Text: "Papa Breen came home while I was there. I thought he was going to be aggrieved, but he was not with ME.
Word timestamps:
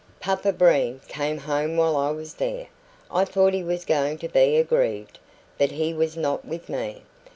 "Papa 0.19 0.51
Breen 0.51 0.99
came 1.07 1.37
home 1.37 1.77
while 1.77 1.95
I 1.95 2.09
was 2.09 2.33
there. 2.33 2.69
I 3.11 3.23
thought 3.23 3.53
he 3.53 3.61
was 3.63 3.85
going 3.85 4.17
to 4.17 4.27
be 4.29 4.57
aggrieved, 4.57 5.19
but 5.59 5.69
he 5.73 5.93
was 5.93 6.17
not 6.17 6.43
with 6.43 6.69
ME. 6.69 7.03